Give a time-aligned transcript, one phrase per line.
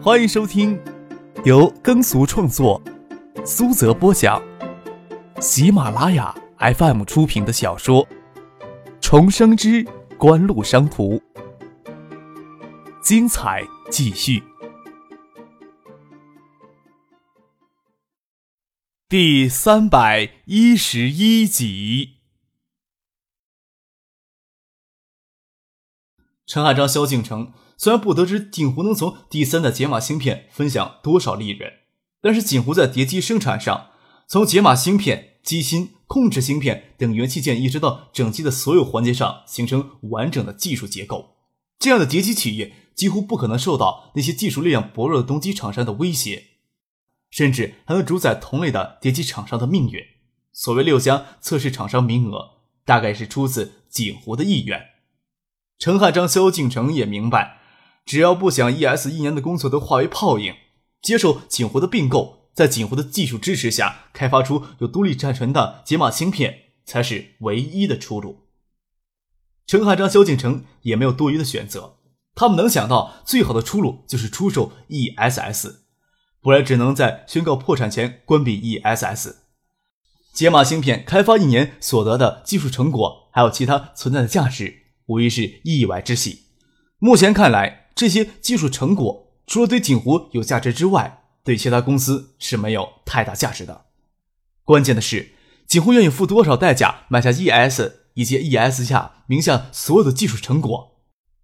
[0.00, 0.80] 欢迎收听
[1.44, 2.80] 由耕俗创作、
[3.44, 4.40] 苏泽播讲、
[5.40, 8.06] 喜马拉雅 FM 出品的小说
[9.00, 9.84] 《重生之
[10.16, 11.16] 官路商途》，
[13.02, 14.44] 精彩继续，
[19.08, 22.18] 第三百一十一集。
[26.46, 31.72] 陈汉章、萧敬腾虽然不得知锦湖能从第三代解码芯片分享多少利润，
[32.20, 33.90] 但是锦湖在叠机生产上，
[34.26, 41.36] 从解码芯片、机芯、控制芯片等元器件，一直到整机的所有环节上，形成完整的技术结构。
[41.78, 46.46] 这样的叠机企业几乎不可能受到那些技术力量薄弱的东机厂商的威胁，
[47.30, 50.02] 甚至还能主宰同类的叠机厂商的命运。
[50.52, 54.82] 所谓六家测试厂商名额，大概是出自锦湖的意愿。
[55.78, 57.57] 陈汉章、萧敬腾也明白，
[58.08, 60.54] 只要不想 ES 一年的工作都化为泡影，
[61.02, 68.46] 接受锦湖的并购，在锦湖的技术支持下，开发出有独立战权的解码芯片，才是唯一的出路。
[69.66, 71.98] 陈汉章、萧敬腾也没有多余的选择，
[72.34, 75.80] 他们能想到最好的出路就是出售 ESS，
[76.40, 79.34] 不然只能在宣告破产前关闭 ESS。
[80.32, 84.86] 解码芯片开发一年所得的技术成果，还有其他存在的价值。
[85.08, 86.44] 无疑是意外之喜。
[86.98, 93.86] 目前看来，这些技术成果除了对锦湖有价值之外，对其他公司是没有太大价值的。
[94.62, 95.32] 关键的是，
[95.66, 101.00] 锦湖愿意付多少代价买下 ES 以及 ES 下名下所有的技术成果，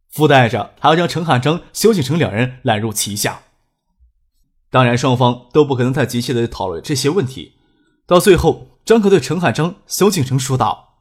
[0.08, 3.42] 附带着还要将陈汉章、萧敬腾两人揽入旗下。
[4.70, 7.54] 当然，双方都不可能太急切的讨论这些问题。
[8.06, 11.00] 到最后，张可对陈汉章、萧敬腾说道：“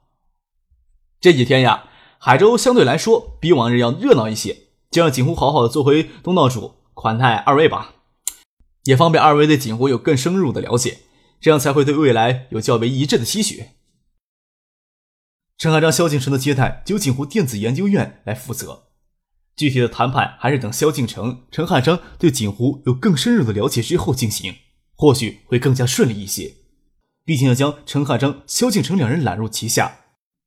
[1.21, 4.57] 这几天呀。”海州相对来说比往日要热闹一些，
[4.93, 7.95] 就让锦湖好好的做回东道主，款待二位吧，
[8.83, 10.99] 也方便二位对锦湖有更深入的了解，
[11.41, 13.65] 这样才会对未来有较为一致的期许。
[15.57, 18.83] 陈汉章、萧敬腾的接待由锦湖电子研究院来负责，
[19.55, 24.53] 具体的谈判还是等萧敬腾、陈汉章对锦湖有更深入的了解之后进行，
[24.95, 26.53] 或许会更加顺利一些。
[27.25, 30.01] 毕竟要将陈汉章、萧敬腾两人揽入旗下。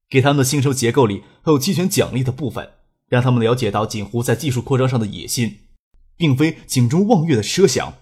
[0.09, 2.75] 给他们的薪酬结构里还有期权奖励的部分，
[3.09, 5.61] 让他们了解到锦湖在技术扩张上的野心，
[6.17, 7.95] 并非井中望月的奢想。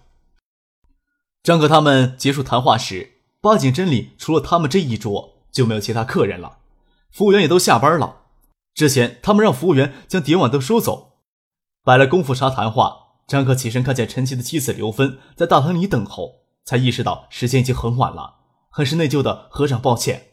[1.43, 6.59] 张可他们结束谈话时，八景真里除了他们这一桌就没有其他客人了，
[7.11, 8.23] 服务员也都下班了。
[8.75, 11.19] 之前他们让服务员将碟碗都收走，
[11.85, 13.03] 摆了功夫茶谈话。
[13.27, 18.35] 张可起身看见陈奇的妻子刘芬在大堂里等候，才意识到时间已经很晚了，
[18.69, 20.33] 很是内疚的合掌抱歉。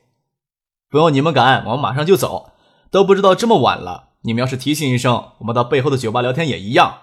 [0.89, 2.51] 不用你们赶，我们马上就走。
[2.89, 7.01] 都不知道这么晚了，你们要是提醒一声，我们到背后的酒吧聊天也一样。”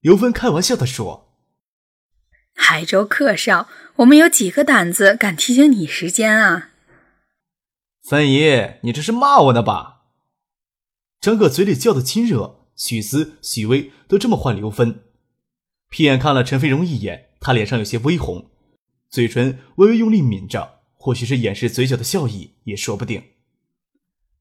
[0.00, 1.34] 刘芬开玩笑的说。
[2.54, 6.70] “海州客少，我们有几个胆子敢提醒你时间啊？”
[8.02, 10.02] 芬姨，你这是骂我呢吧？
[11.20, 15.02] 张可嘴里叫的亲热，许思、许巍都这么唤刘芬。
[15.90, 18.50] 瞥眼看了陈飞荣一眼，他脸上有些微红，
[19.10, 20.80] 嘴唇微微用力抿着。
[21.02, 23.22] 或许是掩饰嘴角的笑意也说不定。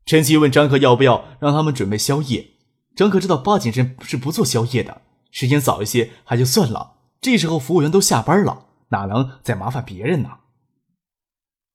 [0.10, 2.48] 陈奇问张克要不要让他们准备宵夜。
[2.96, 6.94] 张克知道八景镇是不做宵夜的，时间早一些还就算了。
[7.22, 10.30] 这时候服务员都下班了，哪能再麻烦别人呢？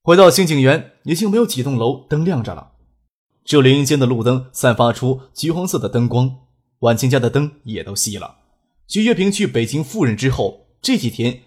[0.03, 2.73] 回到星景园，已经没有几栋楼灯亮着了，
[3.45, 6.39] 只有林荫间的路灯散发出橘黄色的灯光。
[6.81, 8.39] 晚晴家的灯也都熄了。
[8.89, 11.43] 徐月平去北京赴任之后，这几天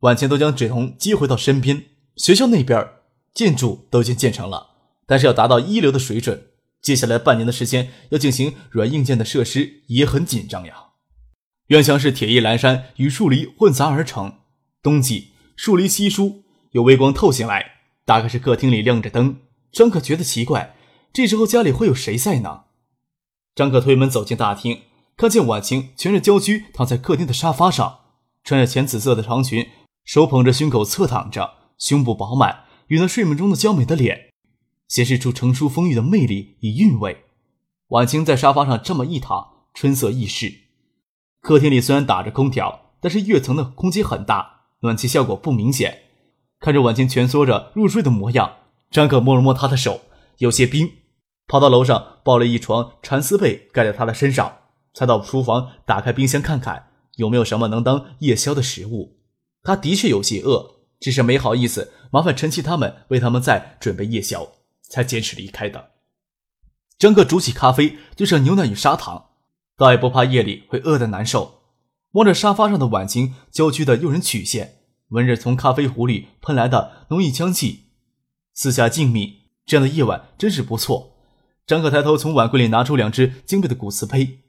[0.00, 1.84] 晚晴都将芷彤接回到身边。
[2.16, 2.84] 学校那边
[3.32, 4.70] 建筑都已经建成了，
[5.06, 6.48] 但是要达到一流的水准，
[6.80, 10.88] 接下来半年的时间要进行软硬件的设施也很紧张呀。
[11.68, 14.38] 院墙是铁艺栏山与树篱混杂而成，
[14.82, 17.72] 冬季树篱稀疏，有微光透进来，
[18.04, 19.38] 大概是客厅里亮着灯。
[19.72, 20.74] 张可觉得奇怪，
[21.12, 22.64] 这时候家里会有谁在呢？
[23.54, 24.82] 张可推门走进大厅，
[25.16, 28.00] 看见婉晴蜷着娇躯躺在客厅的沙发上，
[28.44, 29.68] 穿着浅紫色的长裙，
[30.04, 31.54] 手捧着胸口侧躺着。
[31.78, 34.31] 胸部饱满，与那睡梦中的娇美的脸，
[34.92, 37.24] 显示出成熟丰腴的魅力与韵味。
[37.88, 40.52] 婉晴在沙发上这么一躺，春色易逝。
[41.40, 46.02] 客厅里虽然打着空调，但是跃层的空间很大，暖气效果不明显。
[46.60, 48.56] 看着婉晴蜷缩着入睡的模样，
[48.90, 50.02] 张可摸了摸她的手，
[50.36, 50.90] 有些冰，
[51.48, 54.58] 跑到楼上抱了一床蚕丝被盖在她的身上，
[54.92, 59.16] 才到厨房打开冰箱看看有没有什么能当夜宵的食物。
[59.62, 60.82] 他的确有些饿。
[61.00, 64.46] 只是没好意思麻烦陈奇他们为他们再准备夜宵，
[64.92, 65.92] 才坚持离开的。
[66.98, 69.30] 张克煮起咖啡，兑上牛奶与砂糖，
[69.78, 71.62] 倒也不怕夜里会饿得难受。
[72.12, 77.86] 望着沙发上的婉晴娇躯的诱人曲线，闻着从咖啡壶里喷来的浓郁香气，
[78.52, 81.14] 四下静谧，这样的夜晚真是不错。
[81.66, 84.40] 张可抬头从碗柜里拿出两只精美的骨瓷杯，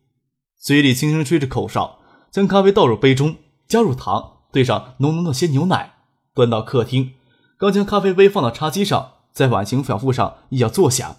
[0.60, 2.00] 嘴里轻轻吹着口哨，
[2.30, 5.94] 将咖啡倒入杯中，加入糖，兑上浓浓的鲜牛奶，
[6.34, 7.14] 端到客厅。
[7.58, 11.18] 刚将咖啡杯放到茶几上，在婉晴小腹上一脚坐下，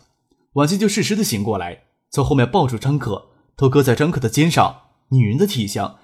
[0.52, 3.26] 婉晴就适时的醒过来，从后面抱住张可，
[3.56, 4.82] 头搁在张可的肩上。
[5.10, 5.98] 女人的体香，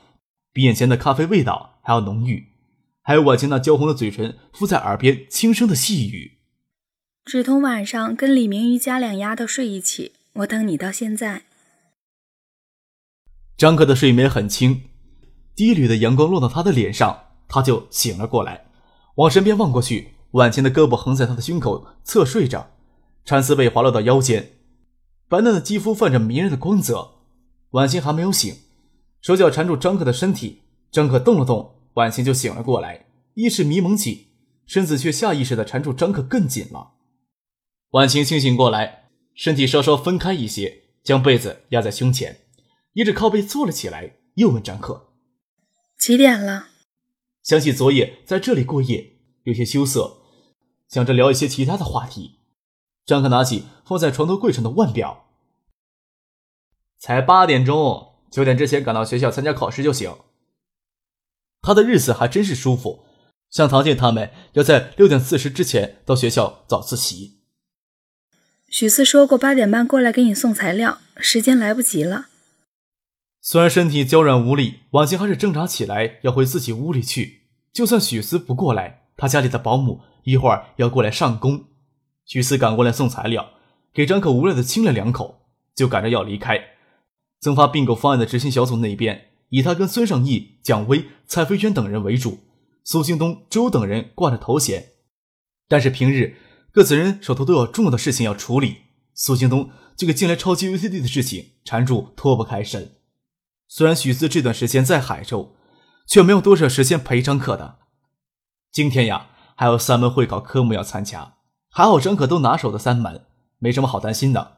[0.52, 2.48] 比眼前的咖啡味道还要浓郁，
[3.02, 6.38] 还有婉晴那娇红的嘴唇附在耳边轻声的细语。
[7.24, 11.44] 只同晚上跟李明玉家两丫头睡一起，我等你到现在。
[13.56, 14.82] 张可的睡眠很轻，
[15.56, 18.66] 第一缕的阳光落到他的脸上，他就醒了过来，
[19.16, 22.70] 往身边望过去，婉晴的胳膊横在他的胸口侧睡着，
[23.24, 24.52] 蚕丝被滑落到腰间，
[25.28, 27.14] 白嫩的肌肤泛着迷人的光泽。
[27.70, 28.54] 婉晴还没有醒，
[29.20, 34.28] 手脚缠住张可的身体，张可动了动，婉晴就醒了过来，意识迷蒙起，
[34.66, 36.92] 身子却下意识的缠住张可更紧了。
[37.90, 42.40] 婉晴清醒过来，身体稍稍分开一些，将被子压在胸前，
[42.92, 45.10] 依着靠背坐了起来，又问张可
[45.98, 46.68] ：“几点了？”
[47.42, 49.12] 想起昨夜在这里过夜，
[49.44, 50.19] 有些羞涩，
[50.90, 52.40] 想着聊一些其他的话题。
[53.06, 55.26] 张可拿起放在床头柜上的腕表，
[56.98, 60.14] 才八点钟，九点之前赶到学校参加考试就行。
[61.62, 63.04] 他的日子还真是舒服，
[63.50, 67.40] 像唐静他们要在六点四十之前到学校早自习。
[68.68, 72.26] 许四说过八点半过来给你送材料，时间来不及了。
[73.40, 77.48] 虽然身体娇软无力，婉晴还是挣扎起来要回自己屋里去。
[77.72, 81.66] 就算许思不过来，他家里的保姆一会儿要过来上工。
[82.24, 83.50] 许四赶过来送材料，
[83.92, 85.42] 给张可无奈的亲了两口，
[85.74, 86.60] 就赶着要离开。
[87.40, 92.40] 增发并购方案的执行小组那边，以他跟孙尚义、蒋威、蔡飞轩等人为主，
[92.84, 94.92] 苏兴东、周等人挂着头衔。
[95.68, 96.36] 但是平日。
[96.72, 98.76] 各自人手头都有重要的事情要处理，
[99.12, 102.92] 苏京东这个进来超级 VCD 的事情缠住脱不开身。
[103.66, 105.56] 虽然许思这段时间在海州，
[106.06, 107.78] 却没有多少时间陪张可的。
[108.70, 111.34] 今天呀，还有三门会考科目要参加，
[111.68, 113.26] 还好张可都拿手的三门，
[113.58, 114.56] 没什么好担心的。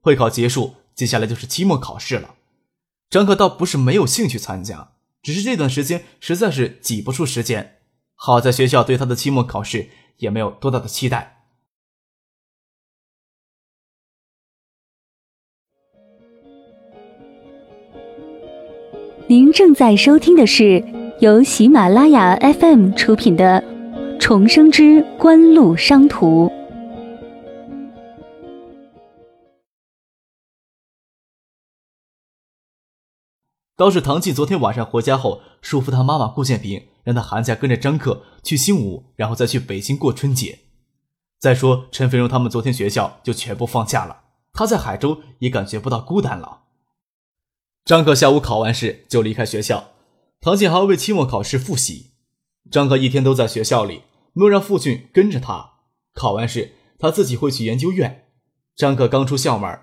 [0.00, 2.36] 会考结束，接下来就是期末考试了。
[3.10, 4.90] 张可倒不是没有兴趣参加，
[5.20, 7.78] 只是这段时间实在是挤不出时间。
[8.14, 9.88] 好在学校对他的期末考试
[10.18, 11.48] 也没有多大的期待。
[19.26, 20.84] 您正在收听的是
[21.18, 23.60] 由喜马拉雅 FM 出品的
[24.18, 26.46] 《重生之官路商途》。
[33.76, 40.60] 倒是唐静昨天晚上回家后，说服他妈妈顾建平，让他寒假跟着张克去新武，然后再去北京过春节。
[41.38, 46.62] 再说陈飞荣他们昨天学校就全部放假了，他在海州也感觉不到孤单了。
[47.84, 49.90] 张克下午考完试就离开学校，
[50.40, 52.15] 唐静还要为期末考试复习。
[52.76, 54.02] 张克一天都在学校里，
[54.34, 55.76] 没有让父亲跟着他。
[56.12, 58.26] 考完试，他自己会去研究院。
[58.76, 59.80] 张克刚出校门，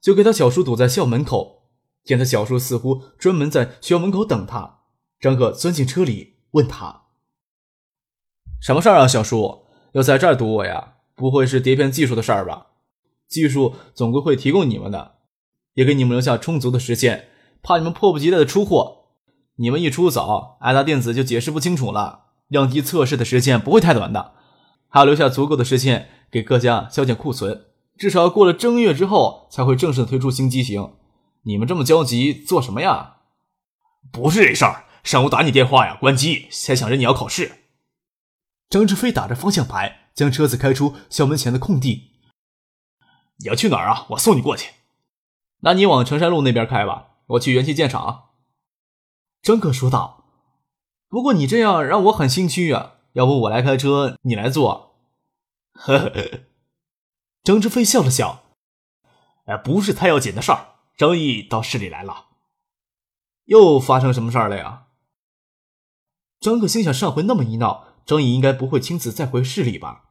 [0.00, 1.64] 就给他小叔堵在校门口，
[2.04, 4.82] 见他小叔似乎专门在学校门口等他。
[5.18, 7.06] 张克钻进车里，问他
[8.62, 9.64] ：“什么事儿啊，小叔？
[9.94, 10.98] 要在这儿堵我呀？
[11.16, 12.68] 不会是碟片技术的事儿吧？
[13.26, 15.16] 技术总归会提供你们的，
[15.74, 19.06] 也给你们留下充足的时间。”怕你们迫不及待的出货，
[19.56, 22.25] 你们一出早，爱达电子就解释不清楚了。
[22.48, 24.34] 量级测试的时间不会太短的，
[24.88, 27.66] 还要留下足够的时间给各家消减库存，
[27.98, 30.94] 至少要过了正月之后才会正式的推出新机型。
[31.42, 33.16] 你们这么焦急做什么呀？
[34.12, 37.64] 不是这事儿，上午打你电话呀，关机，才想着你要考试。
[38.68, 42.12] 张志飞打着方向盘，将车子开出校门前的空地。
[43.38, 44.06] 你要去哪儿啊？
[44.10, 44.72] 我送你过去。
[45.60, 47.08] 那你往城山路那边开吧。
[47.26, 48.30] 我去元器件厂。”
[49.42, 50.15] 张可说道。
[51.08, 54.96] “不过你这样让我很心虚啊，要不我来开车，你来坐。”
[55.72, 56.40] 呵呵。
[57.44, 58.44] 张志飞笑了笑
[59.46, 60.74] ，“哎，不是太要紧的事儿。
[60.96, 62.26] 张毅到市里来了，
[63.44, 64.86] 又发生什么事儿了呀？”
[66.40, 70.04] 张可心想：上回那么一闹，张毅应该不会亲自再回市里吧？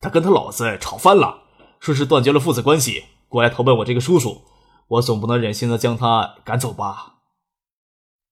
[0.00, 1.44] 他跟他老子吵翻了，
[1.80, 4.42] 说是断绝了父子关系，过来投奔我这个叔叔。
[4.88, 7.20] 我总不能忍心的将他赶走吧？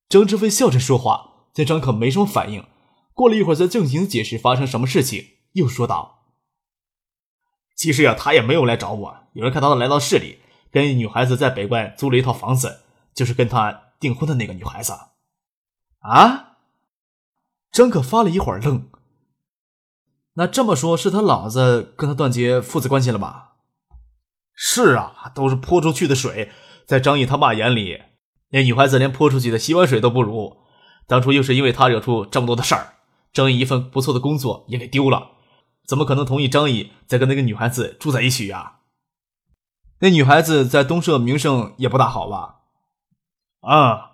[0.08, 2.64] 张志飞笑着说话，见张可没什么反应，
[3.12, 6.24] 过了一会儿才正经解释发生什么事情，又说道
[7.76, 10.38] ：“其实呀，他也没有来找我，有人看他来到市里，
[10.70, 12.80] 跟女孩子在北关租了一套房子，
[13.14, 14.92] 就是跟他订婚的那个女孩子。”
[16.00, 16.56] 啊！
[17.70, 18.88] 张可发了一会儿愣。
[20.34, 23.56] 那这么说，是他老子跟他断绝父子关系了吧？
[24.54, 26.50] 是啊，都是泼出去的水，
[26.86, 28.02] 在张毅他爸眼里，
[28.50, 30.61] 那女孩子连泼出去的洗碗水都不如。
[31.06, 32.94] 当初又是因为他惹出这么多的事儿，
[33.32, 35.32] 张毅一份不错的工作也给丢了，
[35.86, 38.76] 怎么可能同意张毅再跟那个女孩子住在一起呀？
[40.00, 42.56] 那女孩子在东社名声也不大好吧？
[43.60, 44.10] 啊，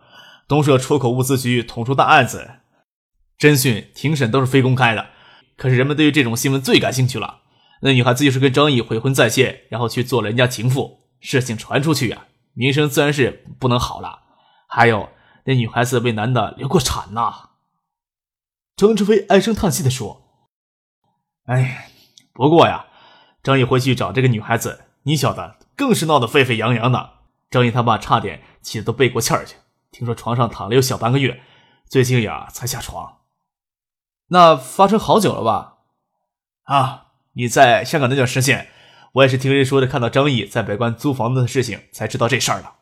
[0.46, 2.60] 东社出口物资局捅出大案子，
[3.38, 5.06] 侦讯、庭审都是非公开的。
[5.56, 7.40] 可是人们对于这种新闻最感兴趣了。
[7.80, 14.18] 那女孩子就是跟张毅悔婚在先，然后去做了人家情妇，事情传出去呀，名声自然是不能好了。
[14.68, 15.08] 还有
[15.48, 17.48] 那女孩子为男的流过产呐。
[18.76, 20.20] 张志飞唉声叹气的说
[21.48, 21.90] ：“哎，
[22.34, 22.84] 不过呀，
[23.42, 27.12] 张毅回去找这个女孩子，你小子，更是闹得沸沸扬扬的。
[27.48, 29.56] 张毅他爸差点气得都背过气儿去，
[29.90, 31.40] 听说床上躺了有小半个月，
[31.86, 33.20] 最近呀才下床。”
[34.28, 35.78] 那发生好久了吧？
[36.64, 38.68] 啊，你在香港那段时间，
[39.12, 42.74] 我也是听人说的，看到张毅在北关租房子的事情，才知道这事儿的。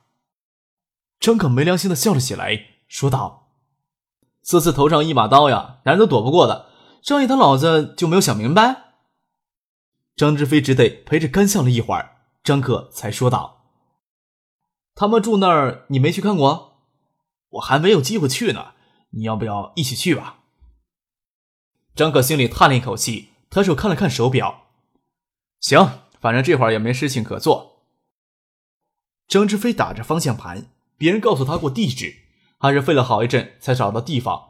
[1.18, 3.50] 张可没良心的笑了起来，说道
[4.44, 6.70] ：“这次头上一把刀呀，男人都躲不过的。
[7.02, 8.94] 张毅他老子就没有想明白？”
[10.16, 13.66] 张志飞只得陪着干笑了一会儿，张可才说道
[14.94, 16.80] ：“他们住那儿，你没去看过？
[17.50, 18.72] 我还没有机会去呢，
[19.10, 20.40] 你要不要一起去吧？”
[21.94, 24.66] 张可心里叹了一口气，抬手看了看手表，
[25.60, 27.82] 行，反正这会儿也没事情可做。
[29.26, 32.14] 张志飞打着方向盘，别人告诉他过地址，
[32.58, 34.40] 还是费了好一阵才找到地方，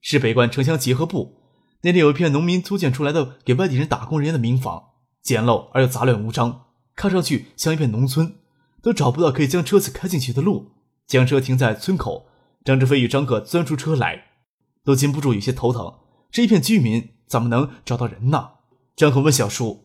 [0.00, 1.40] 是北关城乡结合部。
[1.82, 4.90] 那里有一片农民租建出来的给外地人打工人员的民房，
[5.22, 8.36] 简陋而又杂乱无章，看上去像一片农村，
[8.82, 10.72] 都找不到可以将车子开进去的路，
[11.06, 12.26] 将车停在村口。
[12.64, 14.24] 张志飞与张可钻出车来，
[14.84, 15.94] 都禁不住有些头疼。
[16.32, 18.50] 这一片居民怎么能找到人呢？
[18.96, 19.84] 张可问小叔：“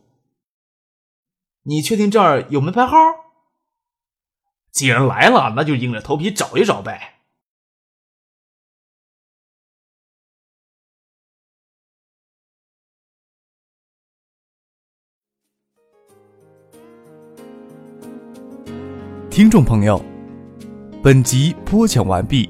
[1.64, 2.98] 你确定这儿有门牌号？”
[4.72, 7.16] 既然来了，那就硬着头皮找一找呗。
[19.30, 20.04] 听众朋友，
[21.02, 22.50] 本集播讲完毕，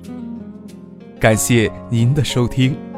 [1.20, 2.91] 感谢您的收听。